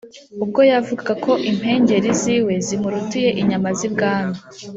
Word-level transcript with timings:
ubwo 0.43 0.59
yavugaga 0.71 1.13
ko 1.25 1.31
impengeri 1.49 2.09
z'iwe 2.19 2.53
zimurutiye 2.65 3.29
inyama 3.41 3.69
z' 3.77 3.85
ibwami. 3.87 4.37